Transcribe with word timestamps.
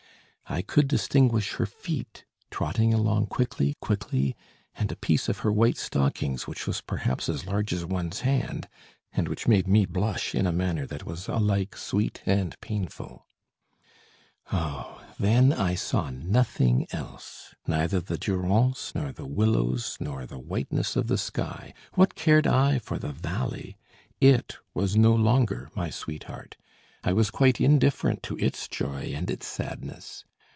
I 0.47 0.61
could 0.61 0.89
distinguish 0.89 1.53
her 1.53 1.65
feet, 1.65 2.25
trotting 2.49 2.93
along 2.93 3.27
quickly, 3.27 3.77
quickly, 3.79 4.35
and 4.75 4.91
a 4.91 4.97
piece 4.97 5.29
of 5.29 5.37
her 5.39 5.51
white 5.51 5.77
stockings, 5.77 6.45
which 6.45 6.67
was 6.67 6.81
perhaps 6.81 7.29
as 7.29 7.45
large 7.47 7.71
as 7.71 7.85
one's 7.85 8.19
hand, 8.19 8.67
and 9.13 9.29
which 9.29 9.47
made 9.47 9.65
me 9.65 9.85
blush 9.85 10.35
in 10.35 10.45
a 10.45 10.51
manner 10.51 10.85
that 10.87 11.05
was 11.05 11.29
alike 11.29 11.77
sweet 11.77 12.21
and 12.25 12.59
painful. 12.59 13.25
Oh! 14.51 15.01
then, 15.17 15.53
I 15.53 15.73
saw 15.75 16.09
nothing 16.09 16.85
else, 16.91 17.55
neither 17.65 18.01
the 18.01 18.17
Durance, 18.17 18.93
nor 18.93 19.13
the 19.13 19.25
willows, 19.25 19.95
nor 20.01 20.25
the 20.25 20.37
whiteness 20.37 20.97
of 20.97 21.07
the 21.07 21.17
sky. 21.17 21.73
What 21.93 22.15
cared 22.15 22.45
I 22.45 22.79
for 22.79 22.99
the 22.99 23.13
valley! 23.13 23.77
It 24.19 24.57
was 24.73 24.97
no 24.97 25.13
longer 25.15 25.69
my 25.75 25.89
sweetheart; 25.89 26.57
I 27.05 27.13
was 27.13 27.31
quite 27.31 27.61
indifferent 27.61 28.21
to 28.23 28.35
its 28.37 28.67
joy 28.67 29.13
and 29.15 29.31
its 29.31 29.47
sadness. 29.47 30.25